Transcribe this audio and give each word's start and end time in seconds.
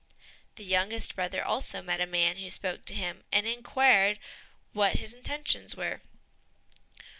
The 0.55 0.63
youngest 0.63 1.15
brother 1.15 1.45
also 1.45 1.83
met 1.83 2.01
a 2.01 2.07
man 2.07 2.37
who 2.37 2.49
spoke 2.49 2.85
to 2.85 2.95
him, 2.95 3.23
and 3.31 3.45
inquired 3.45 4.17
what 4.73 4.93
his 4.95 5.13
intentions 5.13 5.75
were. 5.77 6.01